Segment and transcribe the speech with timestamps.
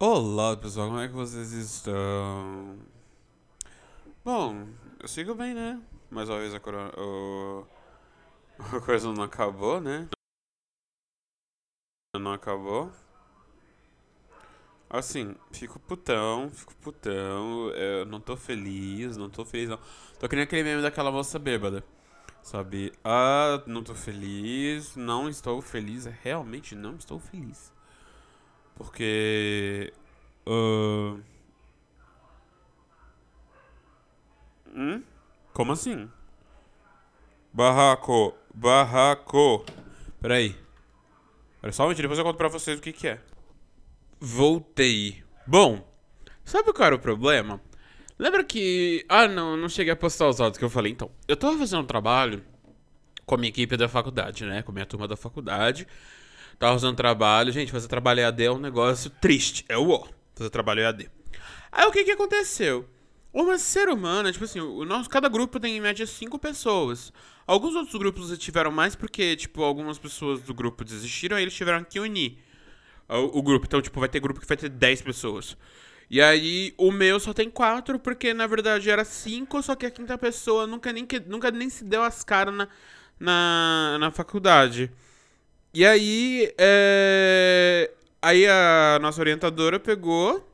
[0.00, 2.78] Olá pessoal, como é que vocês estão?
[4.24, 4.68] Bom,
[5.00, 5.82] eu sigo bem, né?
[6.08, 7.66] Mais uma vez a, corona, o...
[8.76, 10.08] a coisa não acabou, né?
[12.16, 12.92] Não acabou.
[14.88, 19.80] Assim, fico putão, fico putão, eu não tô feliz, não tô feliz não.
[20.20, 21.82] Tô que nem aquele meme daquela moça bêbada,
[22.40, 22.92] sabe?
[23.02, 27.76] Ah, não tô feliz, não estou feliz, realmente não estou feliz.
[28.78, 29.92] Porque.
[30.46, 31.20] Uh...
[34.72, 35.02] Hum?
[35.52, 36.08] Como assim?
[37.52, 39.64] Barraco, barraco.
[40.20, 40.54] Peraí.
[41.60, 43.20] Olha só um minuto, depois eu conto pra vocês o que, que é.
[44.20, 45.24] Voltei.
[45.44, 45.84] Bom,
[46.44, 47.60] sabe qual era o problema?
[48.16, 49.04] Lembra que.
[49.08, 50.92] Ah, não, não cheguei a postar os áudios que eu falei.
[50.92, 52.44] Então, eu tava fazendo um trabalho
[53.26, 54.62] com a minha equipe da faculdade, né?
[54.62, 55.84] Com a minha turma da faculdade.
[56.58, 57.52] Tava fazendo trabalho.
[57.52, 59.64] Gente, fazer trabalho EAD é um negócio triste.
[59.68, 60.06] É o ó.
[60.34, 61.10] Fazer trabalho EAD.
[61.70, 62.88] Aí o que que aconteceu?
[63.32, 67.12] Uma ser humana, tipo assim, o nosso, cada grupo tem em média cinco pessoas.
[67.46, 71.84] Alguns outros grupos tiveram mais porque, tipo, algumas pessoas do grupo desistiram e eles tiveram
[71.84, 72.38] que unir
[73.08, 73.66] o, o, grupo.
[73.66, 75.56] Então, tipo, vai ter grupo que vai ter 10 pessoas.
[76.10, 79.90] E aí, o meu só tem quatro, porque na verdade era cinco, só que a
[79.90, 82.68] quinta pessoa nunca nem, nunca nem se deu as caras na,
[83.20, 84.90] na, na faculdade.
[85.72, 87.90] E aí, é...
[88.22, 90.44] aí a nossa orientadora pegou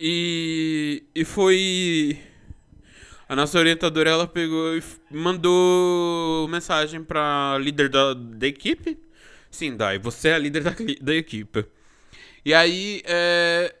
[0.00, 2.18] e, e foi.
[3.28, 8.98] A nossa orientadora ela pegou e mandou mensagem pra líder da, da equipe.
[9.50, 11.64] Sim, Dai, você é a líder da, da equipe.
[12.44, 13.74] E aí, é,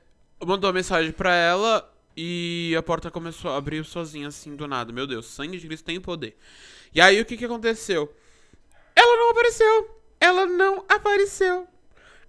[0.44, 4.92] mandou a mensagem pra ela e a porta começou a abrir sozinha, assim, do nada.
[4.92, 6.36] Meu Deus, sangue de Cristo tem poder.
[6.94, 8.14] E aí, o que que aconteceu?
[8.94, 10.01] Ela não apareceu!
[10.22, 11.66] Ela não apareceu.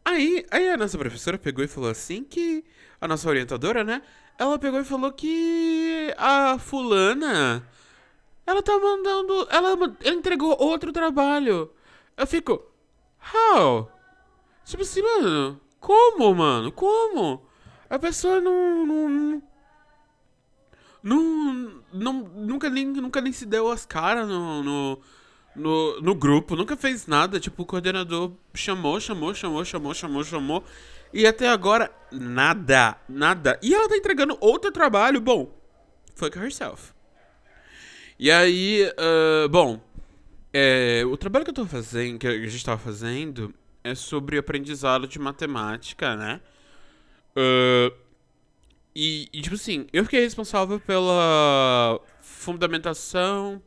[0.04, 2.66] Aí, aí a nossa professora pegou e falou assim que
[3.00, 4.02] a nossa orientadora, né?
[4.36, 7.64] Ela pegou e falou que a fulana
[8.48, 11.70] ela tá mandando, ela, ela entregou outro trabalho.
[12.18, 12.66] Eu fico,
[13.32, 13.92] how?
[14.66, 16.72] Tipo assim, mano, como, mano?
[16.72, 17.46] Como?
[17.88, 19.44] A pessoa não não
[21.04, 25.02] não, não nunca nem nunca nem se deu as caras no, no
[25.56, 27.40] no, no grupo, nunca fez nada.
[27.40, 30.64] Tipo, o coordenador chamou, chamou, chamou, chamou, chamou, chamou.
[31.14, 33.60] E até agora, nada, nada.
[33.62, 35.56] E ela tá entregando outro trabalho, bom,
[36.16, 36.92] fuck herself.
[38.18, 39.82] E aí, uh, bom,
[40.52, 43.54] é, o trabalho que eu tô fazendo, que a gente tava fazendo,
[43.84, 46.42] é sobre aprendizado de matemática, né?
[47.36, 47.94] Uh,
[48.96, 53.62] e, e, tipo assim, eu fiquei responsável pela fundamentação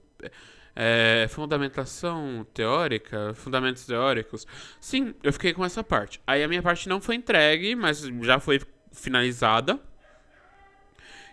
[0.77, 4.47] é, fundamentação teórica, fundamentos teóricos.
[4.79, 6.21] Sim, eu fiquei com essa parte.
[6.27, 8.61] Aí a minha parte não foi entregue, mas já foi
[8.93, 9.81] finalizada.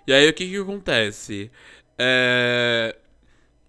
[0.07, 1.51] E aí o que que acontece?
[1.97, 2.95] É,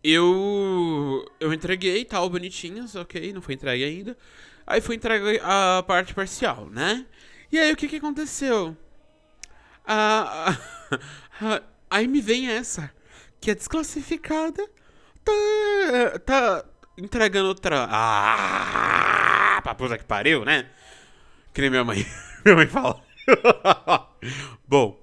[0.03, 4.17] eu eu entreguei tal bonitinhas, ok, não foi entregue ainda.
[4.67, 7.07] Aí foi entregue a parte parcial, né?
[7.53, 8.77] E aí o que que aconteceu?
[9.87, 10.57] Ah,
[11.91, 12.91] aí me vem essa,
[13.41, 14.69] que é desclassificada
[15.25, 16.65] tá, tá
[16.99, 17.87] entregando outra.
[17.91, 20.69] Ah, pra que pariu, né?
[21.53, 22.07] Que nem minha mãe.
[22.45, 23.03] minha mãe fala.
[24.69, 25.01] bom,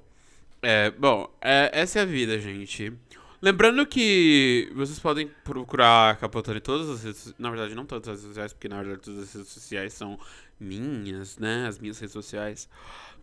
[0.62, 2.94] é, bom, é, essa é a vida, gente.
[3.42, 8.20] Lembrando que vocês podem procurar Capotando em todas as redes Na verdade, não todas as
[8.20, 10.20] redes sociais, porque na verdade todas as redes sociais são
[10.59, 11.66] minhas, né?
[11.68, 12.70] As minhas redes sociais.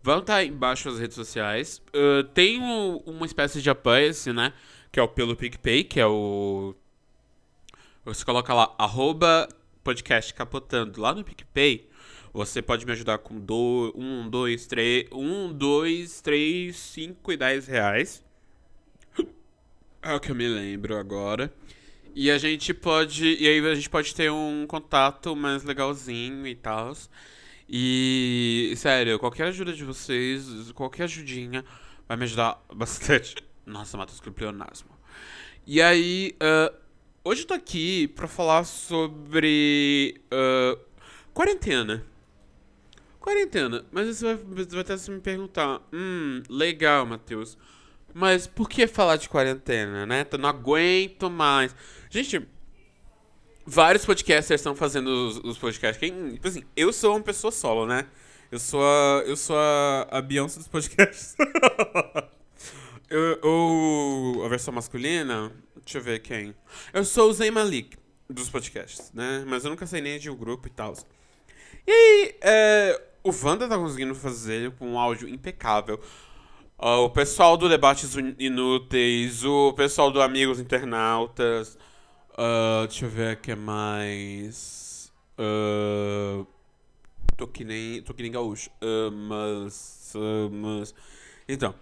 [0.03, 1.80] Vão estar embaixo as redes sociais.
[1.94, 4.53] Uh, tem um, uma espécie de apoia-se, né?
[4.91, 6.75] Que é o pelo PicPay, que é o
[8.08, 9.46] você coloca lá, arroba
[9.84, 11.91] podcast capotando lá no PicPay.
[12.32, 18.24] Você pode me ajudar com 1, 2, 3, 1, 2, 3, 5 e 10 reais.
[20.00, 21.52] É o que eu me lembro agora.
[22.14, 23.36] E a gente pode.
[23.38, 26.97] E aí a gente pode ter um contato mais legalzinho e tal.
[27.68, 31.62] E, sério, qualquer ajuda de vocês, qualquer ajudinha,
[32.09, 33.36] vai me ajudar bastante.
[33.66, 34.88] Nossa, Matheus, que pleonasmo.
[35.66, 36.87] E aí, uh,
[37.28, 40.80] Hoje eu tô aqui pra falar sobre uh,
[41.34, 42.03] quarentena.
[43.21, 43.84] Quarentena.
[43.92, 47.59] Mas você vai, vai até se me perguntar: hum, legal, Matheus.
[48.15, 50.27] Mas por que falar de quarentena, né?
[50.30, 51.77] Eu não aguento mais.
[52.09, 52.48] Gente,
[53.66, 56.01] vários podcasters estão fazendo os, os podcasts.
[56.01, 58.07] Quem, tipo assim, eu sou uma pessoa solo, né?
[58.51, 61.36] Eu sou a, eu sou a, a Beyoncé dos podcasts.
[63.10, 65.53] eu, eu, a versão masculina,
[65.88, 66.54] Deixa eu ver quem.
[66.92, 67.96] Eu sou o Zayn Malik
[68.28, 69.42] dos podcasts, né?
[69.48, 70.92] Mas eu nunca sei nem de um grupo e tal.
[71.86, 75.98] E aí, é, o, Wanda tá conseguindo fazer com um áudio impecável.
[76.78, 81.78] Uh, o pessoal do Debates Inúteis, o pessoal do Amigos Internautas.
[82.34, 85.10] Uh, deixa eu ver o que mais.
[85.38, 86.46] Uh,
[87.34, 88.02] tô que nem.
[88.02, 88.68] tô que nem gaúcho.
[88.82, 90.12] Uh, mas.
[90.52, 90.94] Mas.
[91.48, 91.74] Então.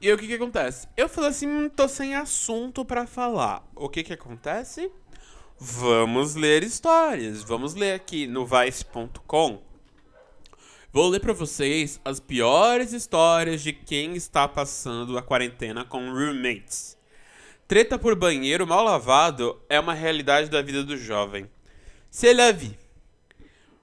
[0.00, 0.88] E o que que acontece?
[0.96, 3.68] Eu falei assim, hum, tô sem assunto para falar.
[3.74, 4.90] O que que acontece?
[5.58, 7.42] Vamos ler histórias.
[7.42, 9.62] Vamos ler aqui no vice.com
[10.92, 16.96] Vou ler para vocês as piores histórias de quem está passando a quarentena com roommates.
[17.68, 21.48] Treta por banheiro mal lavado é uma realidade da vida do jovem.
[22.10, 22.76] Se leve.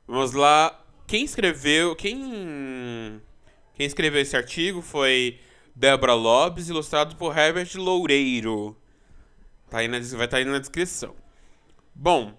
[0.05, 0.83] Vamos lá.
[1.05, 3.21] Quem escreveu, quem
[3.73, 5.39] quem escreveu esse artigo foi
[5.79, 8.75] Débora Lopes, ilustrado por Herbert Loureiro.
[9.69, 11.13] Tá aí na, vai estar tá aí na descrição.
[11.93, 12.33] Bom,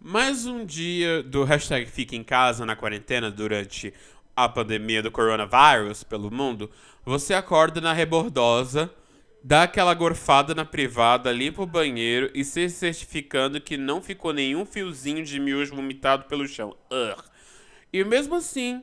[0.00, 3.92] mais um dia do hashtag Fica em Casa na quarentena durante
[4.34, 6.70] a pandemia do coronavírus pelo mundo,
[7.04, 8.90] você acorda na rebordosa,
[9.44, 14.64] dá aquela gorfada na privada, limpa o banheiro e se certificando que não ficou nenhum
[14.64, 16.74] fiozinho de miojo vomitado pelo chão.
[16.90, 17.22] Ugh.
[17.92, 18.82] E mesmo assim,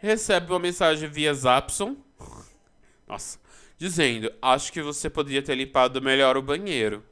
[0.00, 1.96] recebe uma mensagem via Zapson,
[3.12, 3.38] nossa,
[3.76, 7.04] dizendo: Acho que você poderia ter limpado melhor o banheiro.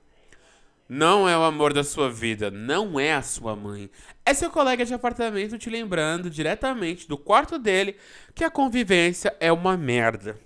[0.89, 3.89] Não é o amor da sua vida, não é a sua mãe.
[4.27, 7.97] É seu colega de apartamento te lembrando diretamente do quarto dele
[8.35, 10.37] que a convivência é uma merda.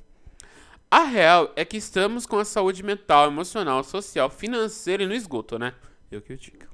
[0.90, 5.58] A real é que estamos com a saúde mental, emocional, social, financeira e no esgoto,
[5.58, 5.72] né?
[6.10, 6.66] Eu que eu digo.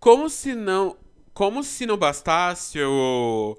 [0.00, 0.96] Como se não,
[1.32, 3.56] como se não bastasse o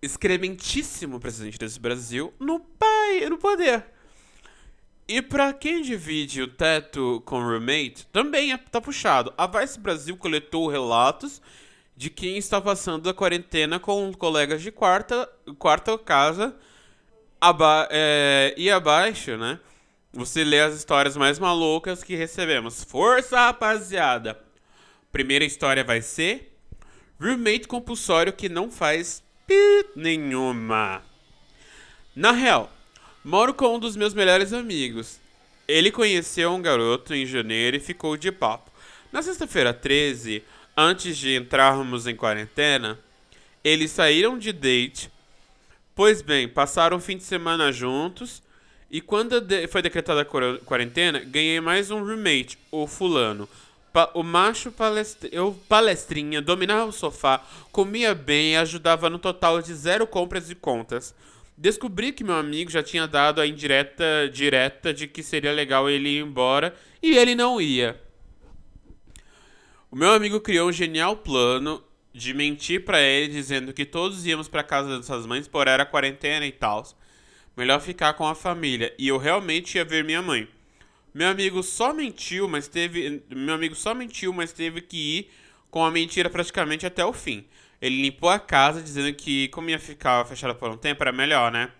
[0.00, 3.84] excrementíssimo presidente desse Brasil no pai, no poder.
[5.08, 9.32] E para quem divide o teto com roommate, também é, tá puxado.
[9.38, 11.40] A Vice Brasil coletou relatos
[11.96, 16.56] de quem está passando a quarentena com colegas de quarta, quarta casa
[17.40, 19.60] aba é, e abaixo, né?
[20.12, 22.82] Você lê as histórias mais malucas que recebemos.
[22.82, 24.40] Força, rapaziada!
[25.12, 26.56] Primeira história vai ser
[27.20, 29.22] Roommate compulsório que não faz
[29.94, 31.02] nenhuma.
[32.14, 32.72] Na real,
[33.26, 35.18] Moro com um dos meus melhores amigos.
[35.66, 38.70] Ele conheceu um garoto em janeiro e ficou de papo.
[39.10, 40.44] Na sexta-feira 13,
[40.76, 42.96] antes de entrarmos em quarentena,
[43.64, 45.10] eles saíram de date.
[45.92, 48.44] Pois bem, passaram o fim de semana juntos.
[48.88, 53.48] E quando foi decretada a quarentena, ganhei mais um roommate, o fulano.
[54.14, 59.74] O macho palestri eu, palestrinha, dominava o sofá, comia bem e ajudava no total de
[59.74, 61.14] zero compras e contas.
[61.56, 66.10] Descobri que meu amigo já tinha dado a indireta direta de que seria legal ele
[66.10, 67.98] ir embora e ele não ia.
[69.90, 71.82] O meu amigo criou um genial plano
[72.12, 76.44] de mentir para ele dizendo que todos íamos para casa dessas mães por era quarentena
[76.44, 76.86] e tal.
[77.56, 80.46] Melhor ficar com a família e eu realmente ia ver minha mãe.
[81.16, 85.30] Meu amigo só mentiu, mas teve meu amigo só mentiu, mas teve que ir
[85.70, 87.46] com a mentira praticamente até o fim.
[87.80, 91.50] Ele limpou a casa, dizendo que, como ia ficar fechada por um tempo, era melhor,
[91.50, 91.70] né?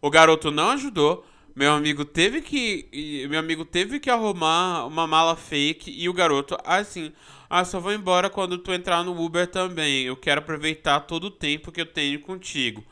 [0.00, 1.26] O garoto não ajudou.
[1.52, 3.26] Meu amigo teve que.
[3.28, 7.12] Meu amigo teve que arrumar uma mala fake e o garoto, assim,
[7.50, 10.04] ah, só vou embora quando tu entrar no Uber também.
[10.04, 12.84] Eu quero aproveitar todo o tempo que eu tenho contigo.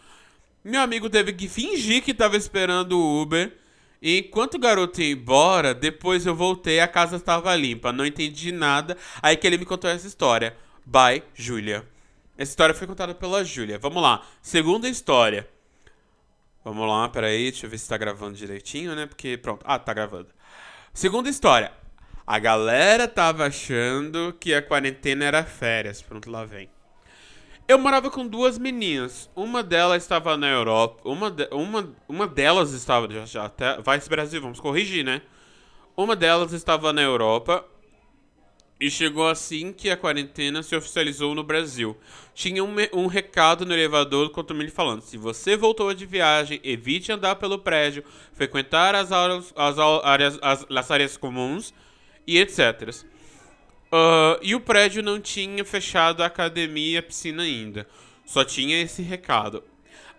[0.64, 3.63] Meu amigo teve que fingir que estava esperando o Uber.
[4.05, 7.91] E enquanto o garoto ia embora, depois eu voltei a casa estava limpa.
[7.91, 8.99] Não entendi nada.
[9.23, 10.55] Aí que ele me contou essa história.
[10.84, 11.89] Bye, Julia.
[12.37, 13.79] Essa história foi contada pela Júlia.
[13.79, 14.23] Vamos lá.
[14.43, 15.49] Segunda história.
[16.63, 19.06] Vamos lá, peraí, deixa eu ver se tá gravando direitinho, né?
[19.06, 19.65] Porque, pronto.
[19.67, 20.29] Ah, tá gravando.
[20.93, 21.73] Segunda história.
[22.27, 26.03] A galera tava achando que a quarentena era férias.
[26.03, 26.69] Pronto, lá vem.
[27.66, 29.30] Eu morava com duas meninas.
[29.34, 31.00] Uma delas estava na Europa.
[31.08, 33.10] Uma, de, uma, uma delas estava.
[33.10, 33.80] Já, já até.
[33.80, 35.22] Vai esse Brasil, vamos corrigir, né?
[35.96, 37.64] Uma delas estava na Europa
[38.78, 41.96] e chegou assim que a quarentena se oficializou no Brasil.
[42.34, 47.12] Tinha um, um recado no elevador do condomínio falando: se você voltou de viagem, evite
[47.12, 48.04] andar pelo prédio,
[48.34, 51.72] frequentar as, aulas, as, áreas, as, as áreas comuns
[52.26, 53.04] e etc.
[54.43, 57.86] E o prédio não tinha fechado a academia e a piscina ainda.
[58.24, 59.63] Só tinha esse recado.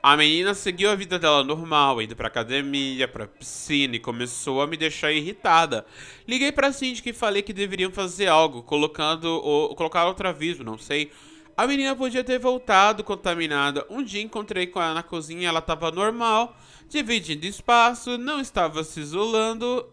[0.01, 4.67] A menina seguiu a vida dela normal, indo pra academia, pra piscina e começou a
[4.67, 5.83] me deixar irritada.
[6.27, 10.77] Liguei pra síndica e falei que deveriam fazer algo, colocando ou colocar outro aviso, não
[10.77, 11.11] sei.
[11.57, 13.83] A menina podia ter voltado contaminada.
[13.89, 16.55] Um dia encontrei com ela na cozinha, ela tava normal,
[16.87, 19.89] dividindo espaço, não estava se isolando,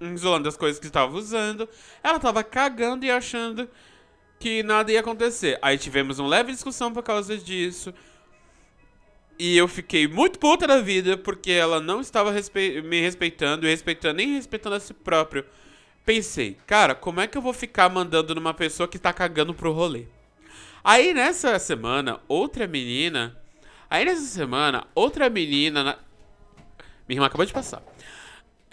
[0.00, 1.68] isolando as coisas que estava usando.
[2.02, 3.68] Ela tava cagando e achando
[4.38, 5.58] que nada ia acontecer.
[5.62, 7.94] Aí tivemos uma leve discussão por causa disso.
[9.38, 14.16] E eu fiquei muito puta da vida porque ela não estava respe me respeitando respeitando,
[14.16, 15.44] nem respeitando a si próprio.
[16.04, 19.72] Pensei, cara, como é que eu vou ficar mandando numa pessoa que tá cagando pro
[19.72, 20.04] rolê?
[20.84, 23.36] Aí nessa semana, outra menina.
[23.88, 25.82] Aí nessa semana, outra menina.
[25.82, 25.98] Na...
[27.08, 27.82] Minha irmã acabou de passar.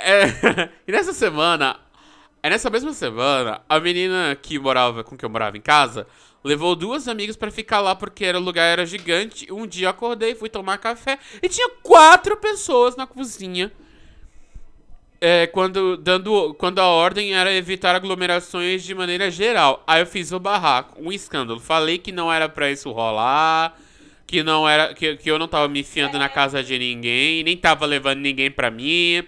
[0.03, 1.79] É, e nessa semana,
[2.43, 6.07] é nessa mesma semana, a menina que morava com que eu morava em casa
[6.43, 9.51] levou duas amigas para ficar lá porque era, o lugar era gigante.
[9.51, 13.71] Um dia eu acordei, fui tomar café e tinha quatro pessoas na cozinha.
[15.23, 19.83] É, quando, dando, quando a ordem era evitar aglomerações de maneira geral.
[19.85, 21.59] Aí eu fiz o barraco, um escândalo.
[21.59, 23.77] Falei que não era para isso rolar,
[24.25, 27.55] que não era, que, que eu não tava me enfiando na casa de ninguém, nem
[27.55, 29.23] tava levando ninguém pra mim.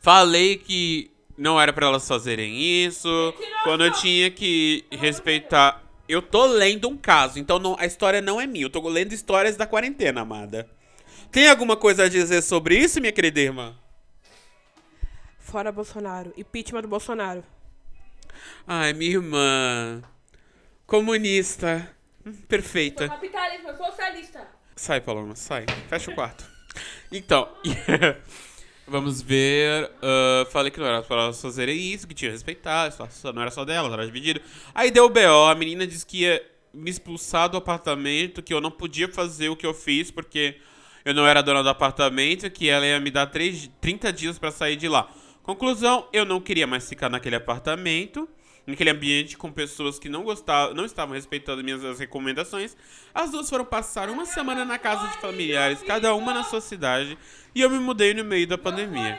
[0.00, 6.46] Falei que não era para elas fazerem isso, quando eu tinha que respeitar eu tô
[6.46, 8.64] lendo um caso, então não, a história não é minha.
[8.64, 10.68] Eu tô lendo histórias da quarentena, amada.
[11.30, 13.76] Tem alguma coisa a dizer sobre isso, minha querida irmã?
[15.38, 16.32] Fora Bolsonaro.
[16.36, 17.44] Impeachment do Bolsonaro.
[18.66, 20.02] Ai, minha irmã.
[20.86, 21.94] Comunista.
[22.48, 23.06] Perfeita.
[23.06, 24.48] Sou capitalista, socialista.
[24.74, 25.66] Sai, Paloma, sai.
[25.88, 26.44] Fecha o quarto.
[27.12, 27.48] Então.
[28.90, 29.90] Vamos ver.
[30.02, 32.90] Uh, falei que não era para elas fazerem isso, que tinha que respeitar,
[33.34, 34.40] não era só delas, era dividido.
[34.74, 36.42] Aí deu o BO, a menina disse que ia
[36.72, 40.56] me expulsar do apartamento, que eu não podia fazer o que eu fiz, porque
[41.04, 44.50] eu não era dona do apartamento, que ela ia me dar 3, 30 dias para
[44.50, 45.10] sair de lá.
[45.42, 48.28] Conclusão, eu não queria mais ficar naquele apartamento
[48.68, 52.76] naquele ambiente com pessoas que não gostavam, não estavam respeitando minhas recomendações.
[53.14, 57.16] As duas foram passar uma semana na casa de familiares, cada uma na sua cidade,
[57.54, 59.18] e eu me mudei no meio da pandemia.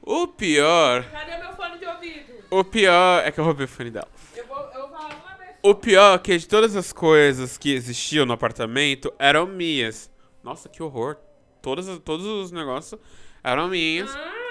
[0.00, 1.04] O pior.
[1.04, 2.32] Cadê meu fone de ouvido?
[2.50, 4.08] O pior é que eu roubei o fone dela.
[4.34, 5.50] Eu vou, eu vou uma vez.
[5.62, 10.10] O pior é que de todas as coisas que existiam no apartamento eram minhas.
[10.42, 11.18] Nossa, que horror.
[11.60, 12.98] Todas, todos os negócios
[13.44, 14.10] eram minhas.
[14.16, 14.41] Ah.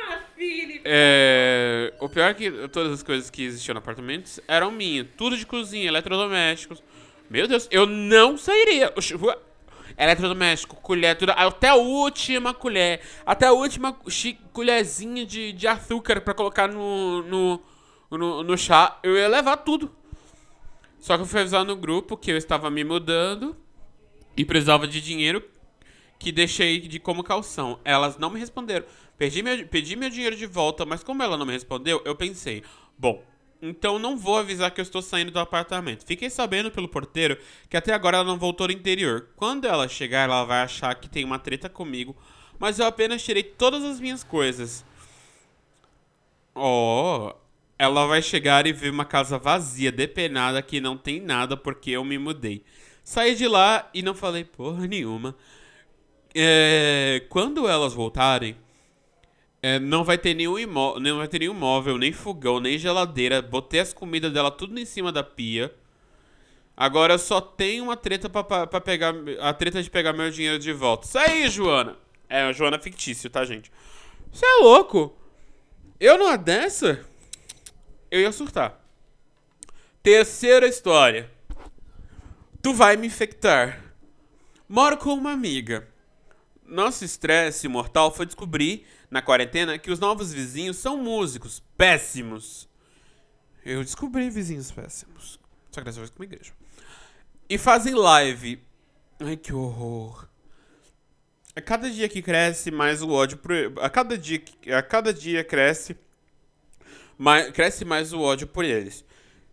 [0.84, 5.08] É, o pior é que todas as coisas que existiam no apartamento eram minhas.
[5.16, 6.84] Tudo de cozinha, eletrodomésticos.
[7.30, 8.94] Meu Deus, eu não sairia.
[9.98, 13.02] Eletrodoméstico, colher, tudo, até a última colher.
[13.26, 13.96] Até a última
[14.52, 17.62] colherzinha de, de açúcar pra colocar no, no,
[18.10, 19.00] no, no chá.
[19.04, 19.92] Eu ia levar tudo.
[21.00, 23.56] Só que eu fui avisar no grupo que eu estava me mudando
[24.36, 25.44] e precisava de dinheiro
[26.22, 27.80] que deixei de como calção.
[27.84, 28.86] Elas não me responderam.
[29.18, 32.64] Perdi meu, pedi meu dinheiro de volta, mas como ela não me respondeu, eu pensei,
[32.98, 33.24] bom,
[33.60, 36.06] então não vou avisar que eu estou saindo do apartamento.
[36.06, 37.38] Fiquei sabendo pelo porteiro
[37.68, 39.30] que até agora ela não voltou do interior.
[39.36, 42.16] Quando ela chegar, ela vai achar que tem uma treta comigo,
[42.60, 44.86] mas eu apenas tirei todas as minhas coisas.
[46.54, 47.34] Oh,
[47.80, 52.06] ela vai chegar e ver uma casa vazia, depenada, que não tem nada porque eu
[52.06, 52.64] me mudei.
[53.04, 55.36] Saí de lá e não falei porra nenhuma.
[56.34, 58.56] É, quando elas voltarem,
[59.62, 63.42] é, não vai ter nenhum imóvel, não vai ter nenhum móvel, nem fogão, nem geladeira.
[63.42, 65.74] Botei as comidas dela tudo em cima da pia.
[66.76, 69.14] Agora só tem uma treta pra, pegar.
[69.40, 71.06] A treta de pegar meu dinheiro de volta.
[71.06, 71.96] Isso aí, Joana!
[72.28, 73.72] É, a Joana fictício, tá, gente?
[74.32, 75.16] Você é louco?
[76.00, 77.06] Eu numa dessa?
[78.10, 78.82] Eu ia surtar.
[80.02, 81.30] Terceira história.
[82.62, 83.84] Tu vai me infectar.
[84.68, 85.88] Moro com uma amiga.
[86.72, 92.66] Nosso estresse mortal foi descobrir na quarentena que os novos vizinhos são músicos péssimos.
[93.66, 95.38] Eu descobri vizinhos péssimos.
[95.70, 96.54] Só que dessa vez com uma igreja.
[97.50, 98.64] E fazem live.
[99.20, 100.26] Ai, que horror.
[101.54, 103.52] A cada dia que cresce, mais o ódio por
[103.82, 104.42] a cada dia
[104.74, 105.98] a cada dia cresce
[107.18, 109.04] mais, cresce mais o ódio por eles.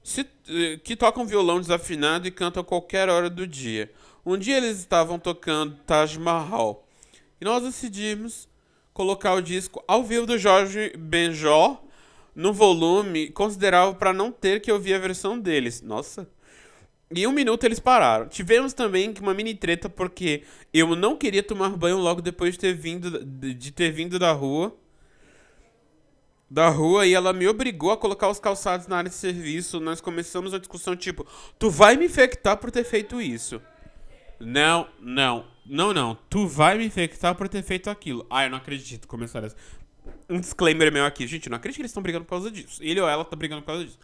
[0.05, 3.93] Se, eh, que tocam violão desafinado e cantam a qualquer hora do dia.
[4.25, 6.88] Um dia eles estavam tocando Taj Mahal
[7.41, 8.49] e nós decidimos
[8.93, 11.81] colocar o disco ao vivo do Jorge Benjó
[12.35, 15.83] no volume considerável para não ter que ouvir a versão deles.
[15.83, 16.29] Nossa.
[17.15, 18.29] Em um minuto eles pararam.
[18.29, 20.43] Tivemos também uma mini treta porque
[20.73, 24.77] eu não queria tomar banho logo depois de ter vindo, de ter vindo da rua.
[26.51, 29.81] Da rua e ela me obrigou a colocar os calçados na área de serviço.
[29.81, 31.27] Nós começamos uma discussão tipo:
[31.59, 33.61] Tu vai me infectar por ter feito isso.
[34.41, 35.45] Não, não.
[35.67, 36.17] Não, não.
[36.31, 38.27] Tu vai me infectar por ter feito aquilo.
[38.31, 39.07] Ah, eu não acredito.
[39.07, 39.57] Começar essa.
[40.29, 41.27] Um disclaimer meu aqui.
[41.27, 42.83] Gente, não acredito que eles estão brigando por causa disso.
[42.83, 43.99] Ele ou ela tá brigando por causa disso.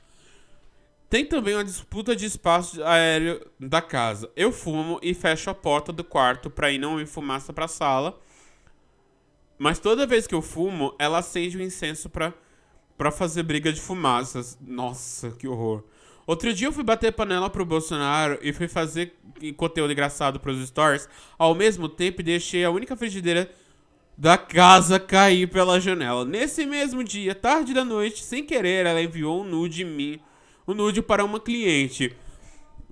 [1.08, 4.30] Tem também uma disputa de espaço aéreo da casa.
[4.34, 8.18] Eu fumo e fecho a porta do quarto pra ir não ir fumaça pra sala.
[9.56, 12.34] Mas toda vez que eu fumo, ela acende o um incenso pra,
[12.98, 14.58] pra fazer briga de fumaças.
[14.60, 15.84] Nossa, que horror.
[16.26, 19.14] Outro dia eu fui bater panela pro Bolsonaro e fui fazer
[19.56, 21.08] conteúdo engraçado pros stories.
[21.38, 23.50] Ao mesmo tempo, deixei a única frigideira
[24.16, 26.24] da casa cair pela janela.
[26.24, 30.20] Nesse mesmo dia, tarde da noite, sem querer, ela enviou um nude mim,
[30.66, 32.16] um nude para uma cliente.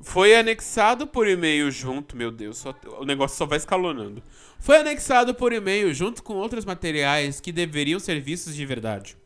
[0.02, 4.20] Foi anexado por e-mail junto, meu Deus, só, o negócio só vai escalonando.
[4.58, 9.16] Foi anexado por e-mail junto com outros materiais que deveriam ser vistos de verdade.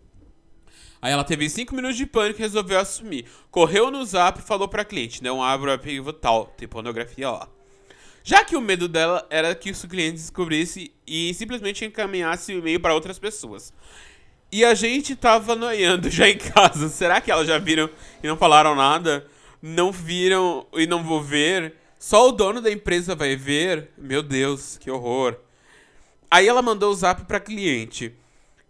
[1.01, 3.27] Aí ela teve 5 minutos de pânico e resolveu assumir.
[3.51, 7.49] Correu no zap e falou pra cliente: não abra o arquivo tal, tem pornografia lá.
[8.25, 12.81] Já que o medo dela era que o cliente descobrisse e simplesmente encaminhasse o e-mail
[12.81, 13.73] para outras pessoas.
[14.51, 16.89] E a gente tava noiando já em casa.
[16.89, 17.89] Será que elas já viram
[18.23, 19.27] e não falaram nada?
[19.63, 21.75] Não viram e não vou ver?
[21.99, 23.91] Só o dono da empresa vai ver?
[23.97, 25.37] Meu Deus, que horror.
[26.31, 28.13] Aí ela mandou o zap pra cliente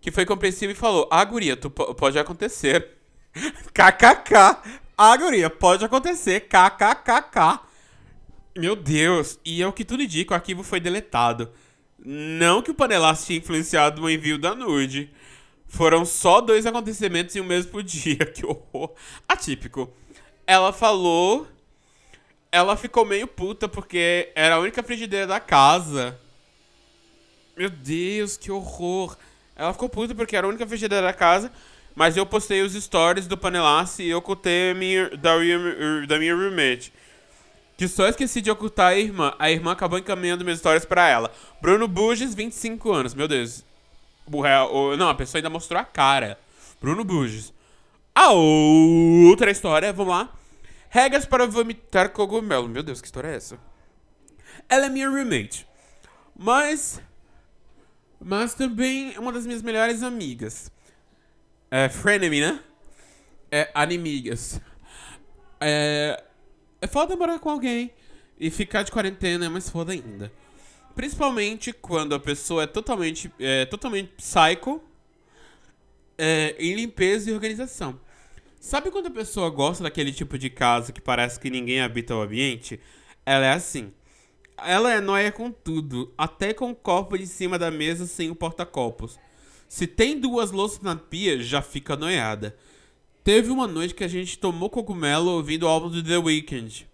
[0.07, 2.91] que foi compreensivo e falou: Ah, guria, tu pode acontecer.
[3.75, 4.63] KKK.
[4.97, 6.43] Ah, guria, pode acontecer.
[6.43, 7.59] KKKK.
[8.57, 9.37] Meu Deus.
[9.45, 11.51] E é o que tudo indica, o arquivo foi deletado.
[11.99, 15.11] Não que o panelaço tinha influenciado o envio da nude.
[15.67, 18.25] Foram só dois acontecimentos em um mesmo dia.
[18.27, 18.93] Que horror.
[19.29, 19.93] Atípico.
[20.47, 21.49] Ela falou.
[22.53, 26.17] Ela ficou meio puta porque era a única frigideira da casa.
[27.57, 29.19] Meu Deus, que horror.
[29.57, 31.51] Ela ficou puta porque era a única frigideira da casa.
[31.95, 35.33] Mas eu postei os stories do panelaço e ocultei a minha, da,
[36.07, 36.93] da minha roommate.
[37.75, 39.35] Que só esqueci de ocultar a irmã.
[39.39, 41.33] A irmã acabou encaminhando minhas stories pra ela.
[41.61, 43.15] Bruno Buges, 25 anos.
[43.15, 43.65] Meu Deus.
[44.99, 46.39] Não, a pessoa ainda mostrou a cara.
[46.81, 47.53] Bruno Buges.
[48.15, 50.31] A outra história, vamos lá.
[50.91, 52.69] Regras para vomitar cogumelo.
[52.69, 53.59] Meu Deus, que história é essa?
[54.69, 55.67] Ela é minha roommate.
[56.35, 57.01] Mas
[58.21, 60.71] mas também é uma das minhas melhores amigas.
[61.71, 62.61] É, frenemy, né?
[63.51, 64.61] É, animigas.
[65.61, 66.23] É,
[66.81, 67.93] é foda morar com alguém
[68.39, 70.33] e ficar de quarentena é mais foda ainda.
[70.95, 74.81] Principalmente quando a pessoa é totalmente, é, totalmente psycho
[76.17, 77.99] é, em limpeza e organização.
[78.59, 82.23] Sabe quando a pessoa gosta daquele tipo de casa que parece que ninguém habita o
[82.23, 82.81] ambiente?
[83.25, 83.93] Ela é assim.
[84.59, 88.35] Ela é nóia com tudo, até com o copo de cima da mesa sem o
[88.35, 89.19] porta-copos.
[89.69, 92.57] Se tem duas louças na pia, já fica noiada.
[93.23, 96.89] Teve uma noite que a gente tomou cogumelo ouvindo o álbum do The Weeknd.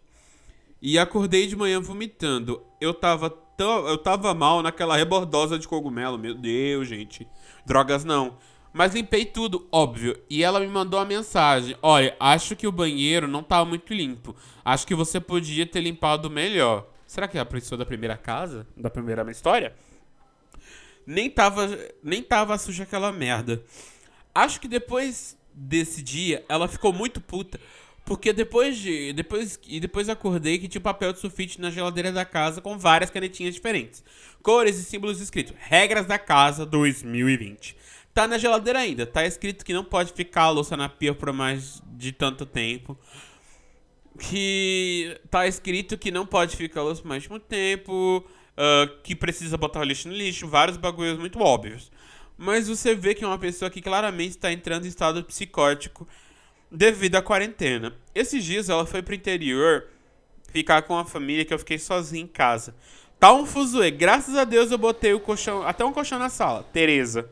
[0.81, 2.63] E acordei de manhã vomitando.
[2.81, 6.19] Eu tava tão, eu tava mal naquela rebordosa de cogumelo.
[6.19, 7.29] Meu Deus, gente.
[7.65, 8.39] Drogas não.
[8.73, 10.19] Mas limpei tudo, óbvio.
[10.29, 14.35] E ela me mandou a mensagem: Olha, acho que o banheiro não tá muito limpo.
[14.65, 16.92] Acho que você podia ter limpado melhor.
[17.13, 18.67] Será que é a pessoa da primeira casa?
[18.75, 19.75] Da primeira história?
[21.07, 21.69] Nem tava,
[22.03, 23.63] nem tava suja aquela merda.
[24.35, 27.61] Acho que depois desse dia, ela ficou muito puta.
[28.03, 29.13] Porque depois de.
[29.13, 33.11] Depois, e depois acordei que tinha papel de sulfite na geladeira da casa com várias
[33.11, 34.03] canetinhas diferentes.
[34.43, 35.55] Cores e símbolos escritos.
[35.59, 37.77] Regras da casa 2020.
[38.15, 39.05] Tá na geladeira ainda.
[39.05, 42.99] Tá escrito que não pode ficar a louça na pia por mais de tanto tempo
[44.19, 49.81] que tá escrito que não pode ficar por mais muito tempo, uh, que precisa botar
[49.81, 51.91] o lixo no lixo, vários bagulhos muito óbvios.
[52.37, 56.07] Mas você vê que é uma pessoa que claramente está entrando em estado psicótico
[56.71, 57.95] devido à quarentena.
[58.15, 59.87] Esses dias ela foi pro interior
[60.51, 62.75] ficar com a família que eu fiquei sozinho em casa.
[63.19, 63.91] Tá um fuzuê.
[63.91, 66.65] Graças a Deus eu botei o colchão, até um colchão na sala.
[66.73, 67.31] Tereza.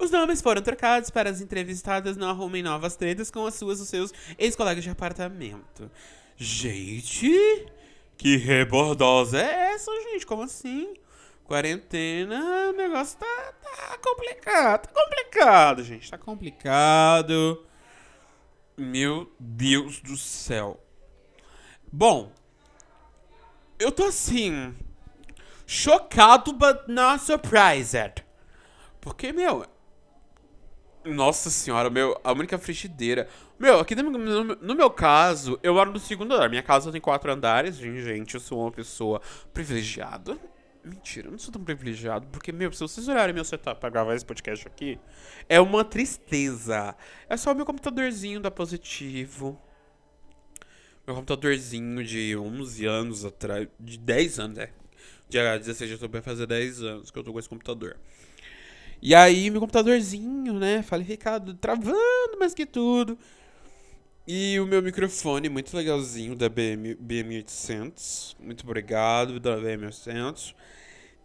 [0.00, 3.88] Os nomes foram trocados para as entrevistadas não arrumem novas tretas com as suas os
[3.88, 5.90] seus ex-colegas de apartamento.
[6.38, 7.30] Gente,
[8.16, 10.24] que rebordosa é essa, gente?
[10.24, 10.94] Como assim?
[11.44, 14.88] Quarentena, o negócio tá, tá complicado.
[14.88, 16.10] Tá complicado, gente.
[16.10, 17.66] Tá complicado.
[18.78, 20.82] Meu Deus do céu.
[21.92, 22.32] Bom,
[23.78, 24.74] eu tô assim.
[25.66, 28.24] Chocado, but not surprised.
[28.98, 29.66] Porque, meu,
[31.04, 33.28] nossa senhora, meu, a única frigideira.
[33.58, 36.48] Meu, aqui no, no, meu caso, eu moro no segundo andar.
[36.48, 37.76] Minha casa tem quatro andares.
[37.76, 39.20] Gente, eu sou uma pessoa
[39.52, 40.38] privilegiada.
[40.82, 44.14] Mentira, eu não sou tão privilegiado, porque, meu, se vocês olharem meu setup pra gravar
[44.14, 44.98] esse podcast aqui,
[45.46, 46.96] é uma tristeza.
[47.28, 49.60] É só o meu computadorzinho da Positivo.
[51.06, 54.70] Meu computadorzinho de 11 anos atrás, de 10 anos, é.
[55.28, 57.96] Dia 16 de outubro vai fazer 10 anos que eu tô com esse computador.
[59.02, 63.18] E aí, meu computadorzinho, né, qualificado, travando mais que tudo.
[64.26, 68.36] E o meu microfone muito legalzinho da BM, BM800.
[68.38, 70.54] Muito obrigado da BM800.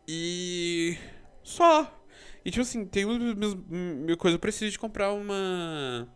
[0.07, 0.97] E.
[1.43, 2.01] Só.
[2.43, 4.35] E tipo assim, tem uma coisa.
[4.35, 6.07] Eu preciso de comprar uma.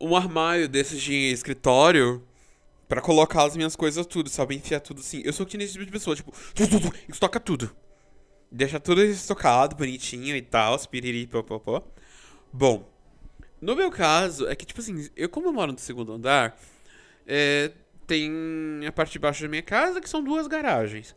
[0.00, 2.22] um armário desses de escritório
[2.88, 4.54] pra colocar as minhas coisas tudo, sabe?
[4.54, 5.22] Enfiar tudo assim.
[5.24, 6.32] Eu sou que nesse tipo de pessoa, tipo,
[7.08, 7.74] estoca tudo.
[8.50, 11.86] Deixa tudo estocado, bonitinho e tal, piriri, popopó.
[12.52, 12.88] Bom,
[13.60, 16.58] no meu caso, é que, tipo assim, eu como eu moro no segundo andar,
[17.26, 17.72] é,
[18.06, 21.14] tem a parte de baixo da minha casa, que são duas garagens.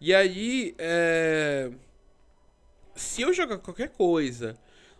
[0.00, 1.70] E aí, é,
[2.94, 4.58] se eu jogar qualquer coisa,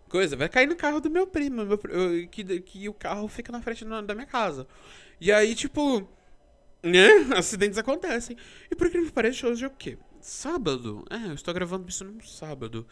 [0.09, 1.79] coisa, vai cair no carro do meu primo, meu,
[2.31, 4.67] que, que o carro fica na frente da minha casa.
[5.21, 6.09] E aí, tipo,
[6.83, 8.37] né, acidentes acontecem.
[8.71, 9.99] E por incrível que pareça, hoje é o quê?
[10.23, 11.05] Sábado?
[11.11, 12.87] É, eu estou gravando isso num sábado.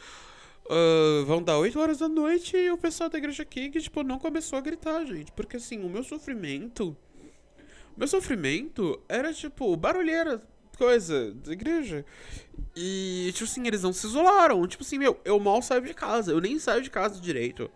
[0.67, 4.03] Uh, vão dar 8 horas da noite e o pessoal da igreja aqui que, tipo,
[4.03, 5.31] não começou a gritar, gente.
[5.33, 6.97] Porque, assim, o meu sofrimento...
[7.97, 10.43] O meu sofrimento era, tipo, barulheira,
[10.77, 12.05] coisa, da igreja.
[12.75, 14.67] E, tipo assim, eles não se isolaram.
[14.67, 16.33] Tipo assim, meu, eu mal saio de casa.
[16.33, 17.71] Eu nem saio de casa direito.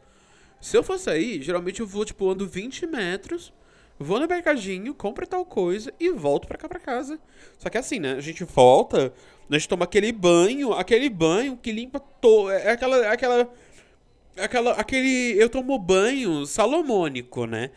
[0.61, 3.53] Se eu for sair, geralmente eu vou, tipo, ando 20 metros
[3.99, 7.19] vou no mercadinho, compro tal coisa e volto pra cá pra casa.
[7.59, 8.15] Só que assim, né?
[8.15, 9.13] A gente volta,
[9.51, 12.51] a gente toma aquele banho, aquele banho que limpa todo.
[12.51, 12.97] É aquela.
[13.05, 13.53] É aquela.
[14.37, 14.73] É aquela.
[14.73, 15.35] Aquele.
[15.39, 17.71] Eu tomo banho salomônico, né?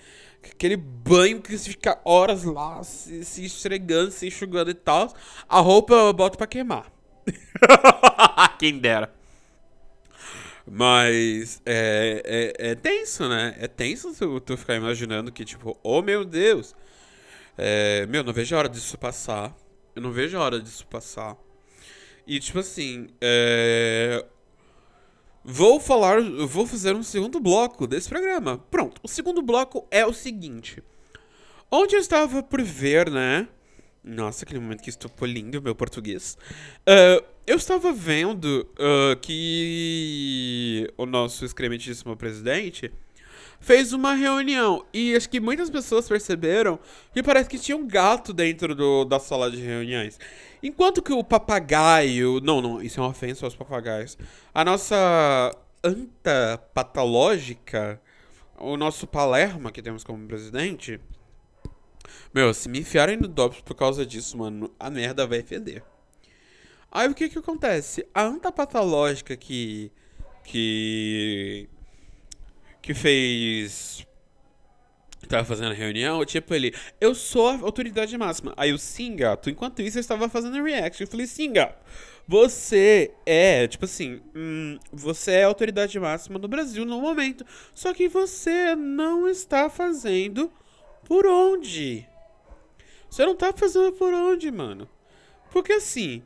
[0.43, 5.13] Aquele banho que você fica horas lá se, se esfregando, se enxugando e tal.
[5.47, 6.91] A roupa eu boto pra queimar.
[8.57, 9.16] Quem dera.
[10.69, 13.55] Mas é, é, é tenso, né?
[13.57, 16.75] É tenso tu, tu ficar imaginando que, tipo, oh meu Deus.
[17.57, 19.55] É, meu, não vejo a hora disso passar.
[19.95, 21.37] Eu não vejo a hora disso passar.
[22.27, 24.25] E, tipo assim, é...
[25.43, 28.57] Vou falar, vou fazer um segundo bloco desse programa.
[28.69, 30.83] Pronto, o segundo bloco é o seguinte.
[31.71, 33.47] Onde eu estava por ver, né?
[34.07, 36.37] Nossa, aquele momento que estou polindo meu português.
[36.87, 42.91] Uh, eu estava vendo uh, que o nosso excrementíssimo presidente
[43.59, 44.85] fez uma reunião.
[44.93, 46.79] E acho que muitas pessoas perceberam
[47.13, 50.17] que parece que tinha um gato dentro do, da sala de reuniões.
[50.63, 52.39] Enquanto que o papagaio.
[52.41, 54.17] Não, não, isso é uma ofensa aos papagaios.
[54.53, 58.01] A nossa anta patológica,
[58.57, 60.97] o nosso Palerma que temos como presidente.
[62.33, 65.83] Meu, se me enfiarem no DOPS por causa disso, mano, a merda vai feder.
[66.91, 68.07] Aí o que que acontece?
[68.13, 69.91] A anta patológica que.
[70.43, 71.69] que.
[72.81, 74.05] que fez.
[75.27, 78.53] Tava fazendo a reunião, tipo ele, eu sou a autoridade máxima.
[78.55, 81.01] Aí o sim, gato, enquanto isso eu estava fazendo react.
[81.01, 81.83] Eu falei, sim, gato,
[82.27, 87.45] você é, tipo assim, hum, você é a autoridade máxima no Brasil no momento.
[87.73, 90.51] Só que você não está fazendo
[91.07, 92.05] por onde?
[93.09, 94.89] Você não tá fazendo por onde, mano?
[95.51, 96.21] Porque assim,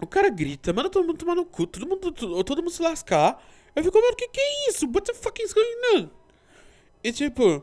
[0.00, 2.12] o cara grita, manda todo mundo tomar no cu, todo mundo,
[2.42, 3.44] todo mundo se lascar.
[3.76, 4.86] Eu fico, mano, que que é isso?
[4.86, 6.10] What the fuck is going on?
[7.02, 7.62] E tipo.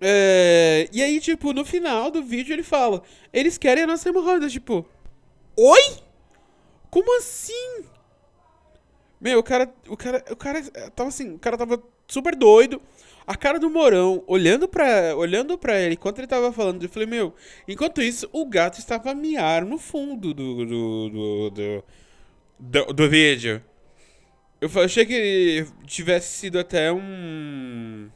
[0.00, 0.88] É...
[0.92, 4.48] E aí, tipo, no final do vídeo ele fala: Eles querem a nossa hemorroida.
[4.48, 4.86] Tipo,
[5.56, 5.96] oi?
[6.88, 7.84] Como assim?
[9.20, 9.74] Meu, o cara.
[9.88, 10.24] O cara.
[10.30, 12.80] O cara tava assim, o cara tava super doido
[13.26, 16.82] a cara do Morão olhando pra, olhando pra ele enquanto ele tava falando.
[16.82, 17.34] Eu falei, meu,
[17.66, 21.84] enquanto isso, o gato estava a miar no fundo do, do, do, do,
[22.58, 23.62] do, do vídeo.
[24.60, 28.10] Eu achei que tivesse sido até um.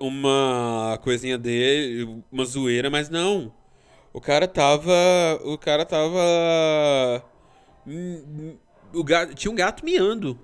[0.00, 3.52] Uma coisinha dele, uma zoeira, mas não.
[4.12, 4.92] O cara tava.
[5.44, 7.24] O cara tava.
[7.86, 8.56] Hum, hum,
[8.94, 10.38] o gato, tinha um gato miando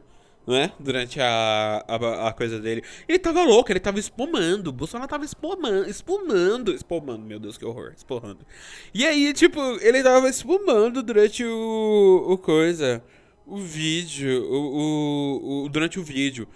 [0.47, 0.73] né?
[0.79, 2.83] Durante a, a, a, coisa dele.
[3.09, 4.69] Ele tava louco, ele tava espumando.
[4.69, 8.47] O Bolsonaro tava espumando, espumando, espumando, meu Deus, que horror, espumando.
[8.95, 13.03] E aí, tipo, ele tava espumando durante o, o coisa,
[13.45, 16.47] o vídeo, o, o, o durante o vídeo,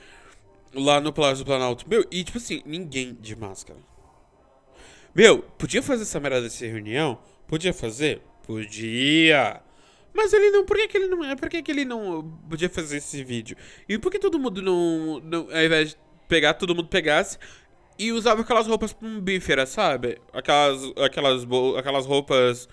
[0.73, 1.85] lá no Palácio do Planalto.
[1.89, 3.81] Meu, e tipo assim, ninguém de máscara.
[5.13, 7.19] Meu, podia fazer essa merda dessa reunião?
[7.49, 8.23] Podia fazer?
[8.47, 9.61] Podia.
[10.13, 10.65] Mas ele não.
[10.65, 11.37] Por que, que ele não.
[11.37, 13.57] Por que, que ele não podia fazer esse vídeo?
[13.89, 15.41] E por que todo mundo não, não.
[15.51, 15.97] Ao invés de
[16.29, 17.39] pegar, todo mundo pegasse
[17.99, 20.19] e usava aquelas roupas bífera, sabe?
[20.33, 20.83] Aquelas.
[20.97, 21.47] Aquelas,
[21.79, 22.69] aquelas roupas.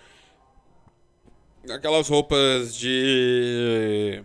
[1.69, 4.23] Aquelas roupas de.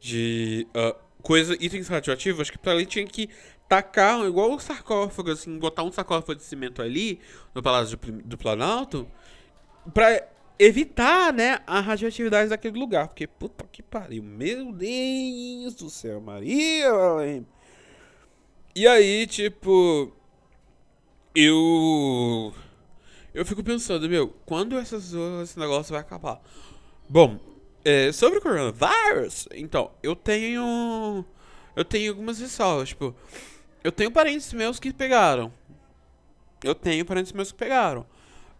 [0.00, 0.66] De.
[0.76, 2.40] Uh, coisa, itens radioativos.
[2.42, 3.28] Acho que pra ele tinha que
[3.68, 7.20] tacar, igual o sarcófago, assim, botar um sarcófago de cimento ali,
[7.54, 9.06] no Palácio do, do Planalto,
[9.92, 10.26] pra
[10.58, 13.08] evitar, né, a radioatividade daquele lugar.
[13.08, 16.90] Porque, puta que pariu, meu Deus do céu, Maria
[18.74, 20.12] E aí, tipo,
[21.34, 22.52] eu.
[23.32, 26.40] Eu fico pensando, meu, quando essas, esse negócio vai acabar?
[27.08, 27.38] Bom,
[27.84, 31.24] é, sobre o coronavírus, então, eu tenho.
[31.76, 32.90] eu tenho algumas ressalvas.
[32.90, 33.14] Tipo,
[33.84, 35.52] eu tenho parentes meus que pegaram.
[36.64, 38.04] Eu tenho parentes meus que pegaram.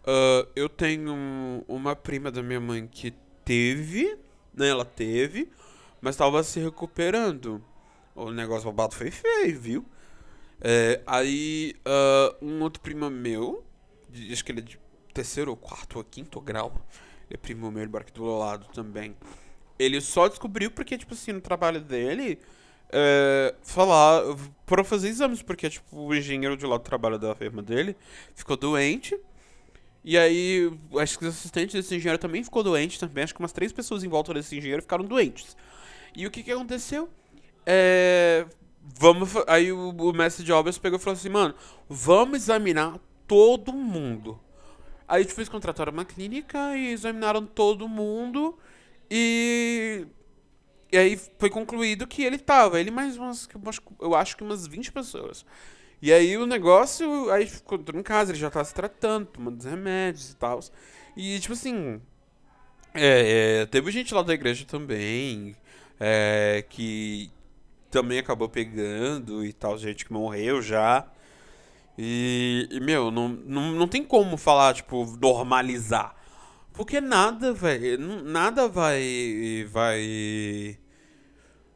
[0.03, 4.17] Uh, eu tenho uma prima da minha mãe que teve,
[4.53, 4.69] né?
[4.69, 5.49] Ela teve,
[6.01, 7.63] mas tava se recuperando.
[8.15, 9.85] O negócio babado foi feio, viu?
[10.61, 13.63] É, aí, uh, um outro primo meu,
[14.31, 14.79] acho que ele é de
[15.13, 16.73] terceiro ou quarto ou quinto grau,
[17.29, 19.15] ele é primo meu, ele mora aqui do lado também.
[19.77, 22.39] Ele só descobriu porque, tipo assim, no trabalho dele,
[22.91, 24.21] é, falar,
[24.65, 27.95] para fazer exames, porque, tipo, o engenheiro de lá do trabalho da firma dele
[28.35, 29.17] ficou doente.
[30.03, 33.23] E aí, acho que os assistentes desse engenheiro também ficou doente também.
[33.23, 35.55] Acho que umas três pessoas em volta desse engenheiro ficaram doentes.
[36.15, 37.09] E o que que aconteceu?
[37.65, 38.45] É,
[38.97, 41.53] vamos, aí o, o mestre de obras pegou e falou assim, mano,
[41.87, 44.39] vamos examinar todo mundo.
[45.07, 48.57] Aí tipo, eles contrataram uma clínica e examinaram todo mundo
[49.09, 50.05] e
[50.91, 53.47] e aí foi concluído que ele tava, ele mais umas,
[54.01, 55.45] eu acho que umas 20 pessoas.
[56.01, 59.65] E aí o negócio, aí ficou em casa, ele já tava se tratando, tomando os
[59.65, 60.59] remédios e tal.
[61.15, 62.01] E tipo assim,
[62.93, 65.55] é, é, teve gente lá da igreja também,
[65.99, 67.31] é, que
[67.91, 71.05] também acabou pegando e tal, gente que morreu já.
[71.97, 76.15] E, e meu, não, não, não tem como falar, tipo, normalizar.
[76.73, 79.67] Porque nada, vai Nada vai.
[79.69, 80.79] Vai.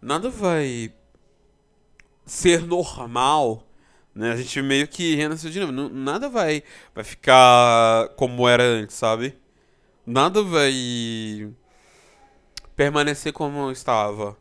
[0.01, 0.93] Nada vai.
[2.25, 3.67] Ser normal.
[4.15, 4.31] Né?
[4.31, 5.93] A gente meio que renasceu de novo.
[5.93, 6.63] Nada vai.
[6.93, 9.35] Vai ficar como era antes, sabe?
[10.05, 11.51] Nada vai.
[12.75, 14.37] Permanecer como estava.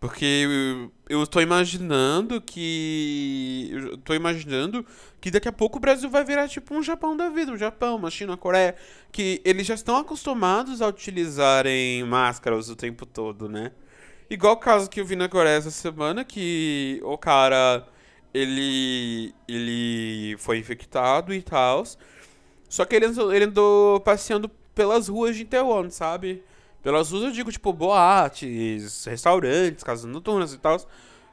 [0.00, 0.46] Porque
[1.08, 3.70] eu, tô imaginando que.
[3.72, 4.86] Eu tô imaginando
[5.20, 7.96] que daqui a pouco o Brasil vai virar tipo um Japão da vida, um Japão,
[7.96, 8.76] uma China, uma Coreia.
[9.10, 13.72] Que eles já estão acostumados a utilizarem máscaras o tempo todo, né?
[14.30, 17.86] Igual o caso que eu vi na Coreia essa semana, que o cara.
[18.32, 19.34] Ele.
[19.48, 21.84] Ele foi infectado e tal.
[22.68, 26.42] Só que ele andou, ele andou passeando pelas ruas de Taiwan, sabe?
[26.82, 30.78] Pelas ruas eu digo, tipo, boates, restaurantes, casas noturnas e tal,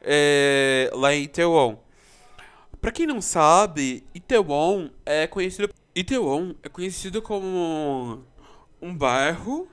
[0.02, 1.78] é, lá em Itaewon.
[2.82, 5.70] Pra quem não sabe, Itaewon é conhecido...
[5.96, 8.24] Itaewon é conhecido como
[8.82, 9.68] um bairro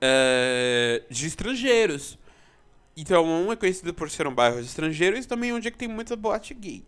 [0.00, 2.18] é, de estrangeiros.
[3.00, 5.88] Itaewon é conhecido por ser um bairro de estrangeiros e também onde é que tem
[5.88, 6.84] muita boate gay.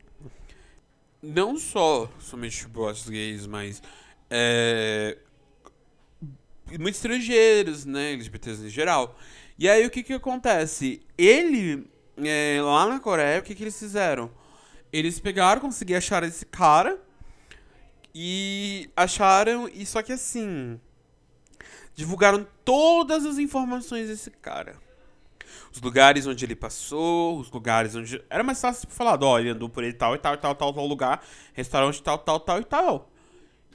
[1.22, 3.83] Não só somente boates gays, mas...
[4.29, 5.18] É,
[6.79, 8.12] muitos estrangeiros, né?
[8.12, 9.16] LGBTs em geral.
[9.59, 11.03] E aí o que que acontece?
[11.16, 14.31] Ele, é, lá na Coreia, o que que eles fizeram?
[14.92, 17.01] Eles pegaram, conseguiram achar esse cara
[18.14, 20.79] e acharam, e só que assim,
[21.94, 24.77] divulgaram todas as informações desse cara.
[25.72, 28.22] Os lugares onde ele passou, os lugares onde.
[28.28, 30.72] Era mais fácil falar, ó, ele andou por ele tal e tal e tal, tal,
[30.72, 33.10] tal lugar, restaurante tal, tal, tal e tal.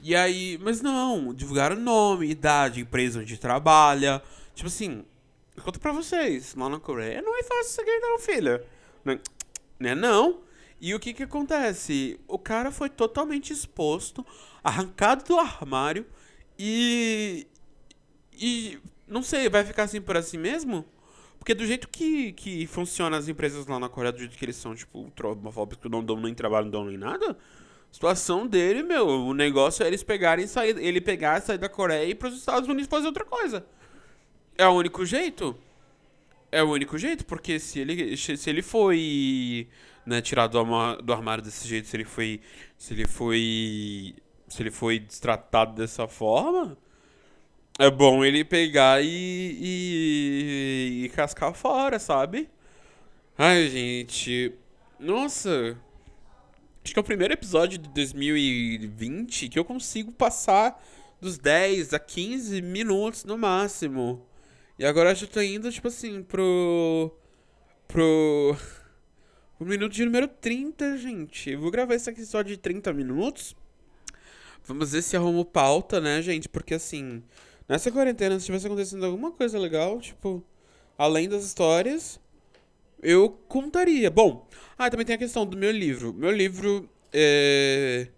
[0.02, 4.22] E aí, mas não, divulgaram nome, idade, empresa onde trabalha.
[4.54, 5.04] Tipo assim,
[5.56, 8.64] eu conto pra vocês, lá na Coreia não é fácil seguir não, filha.
[9.78, 10.40] Né, não.
[10.80, 12.20] E o que que acontece?
[12.28, 14.24] O cara foi totalmente exposto,
[14.62, 16.06] arrancado do armário
[16.56, 17.46] e.
[18.32, 18.78] E.
[19.06, 20.84] Não sei, vai ficar assim por assim mesmo?
[21.48, 24.56] Porque do jeito que, que funciona as empresas lá na Coreia, do jeito que eles
[24.56, 27.38] são, tipo, homofóbicos, não dão nem trabalho, não dão nem nada,
[27.90, 32.10] situação dele, meu, o negócio é eles pegarem sair, ele pegar, sair da Coreia e
[32.10, 33.64] ir pros Estados Unidos fazer outra coisa.
[34.58, 35.56] É o único jeito.
[36.52, 39.68] É o único jeito, porque se ele, se ele foi
[40.04, 42.42] né, tirado do, do armário desse jeito, se ele foi.
[42.76, 44.14] Se ele foi.
[44.48, 46.76] Se ele foi destratado dessa forma.
[47.80, 49.06] É bom ele pegar e,
[49.60, 52.50] e, e cascar fora, sabe?
[53.38, 54.52] Ai, gente.
[54.98, 55.78] Nossa.
[56.82, 60.82] Acho que é o primeiro episódio de 2020 que eu consigo passar
[61.20, 64.26] dos 10 a 15 minutos no máximo.
[64.76, 67.16] E agora eu já tô indo, tipo assim, pro.
[67.86, 68.56] pro.
[69.56, 71.50] pro minuto de número 30, gente.
[71.50, 73.54] Eu vou gravar esse episódio de 30 minutos.
[74.64, 76.48] Vamos ver se arrumo pauta, né, gente?
[76.48, 77.22] Porque assim,
[77.68, 80.42] nessa quarentena, se tivesse acontecendo alguma coisa legal, tipo,
[80.96, 82.18] além das histórias,
[83.02, 84.10] eu contaria.
[84.10, 86.12] Bom, ah, também tem a questão do meu livro.
[86.14, 88.08] Meu livro é.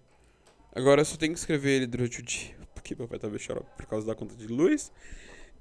[0.75, 3.67] Agora eu só tenho que escrever ele durante o dia, porque meu pai tá chorando
[3.77, 4.93] por causa da conta de luz.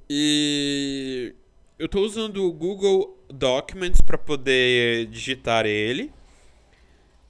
[0.10, 1.36] E
[1.78, 6.12] eu tô usando o Google Documents para poder digitar ele.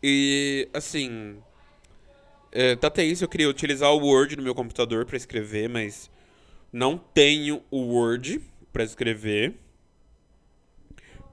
[0.01, 1.37] E assim,
[2.51, 6.09] é, tá tenso, eu queria utilizar o Word no meu computador para escrever, mas
[6.71, 9.55] não tenho o Word para escrever.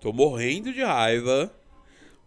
[0.01, 1.53] Tô morrendo de raiva.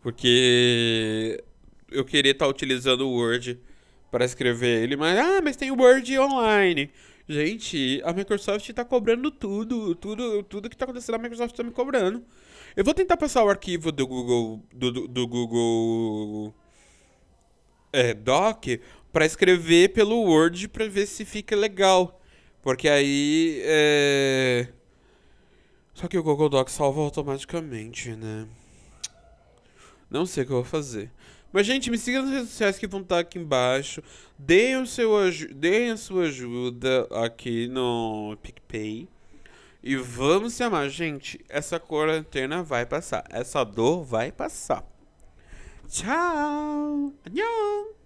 [0.01, 1.43] Porque
[1.91, 3.59] eu queria estar utilizando o Word
[4.09, 6.89] para escrever ele, mas ah, mas tem o Word online.
[7.27, 11.71] Gente, a Microsoft tá cobrando tudo, tudo, tudo que tá acontecendo a Microsoft tá me
[11.71, 12.23] cobrando.
[12.75, 16.55] Eu vou tentar passar o arquivo do Google do, do, do Google
[17.91, 18.65] é, Doc
[19.11, 22.18] para escrever pelo Word para ver se fica legal,
[22.61, 24.67] porque aí é...
[25.93, 28.47] só que o Google Doc salva automaticamente, né?
[30.09, 31.11] Não sei o que eu vou fazer.
[31.51, 34.03] Mas, gente, me siga nas redes sociais que vão estar aqui embaixo.
[34.37, 35.11] Deem, o seu,
[35.55, 39.07] deem a sua ajuda aqui no PicPay.
[39.81, 41.39] E vamos se amar, gente.
[41.49, 43.23] Essa quarentena vai passar.
[43.29, 44.83] Essa dor vai passar.
[45.87, 47.13] Tchau.
[47.25, 47.98] Annyeong.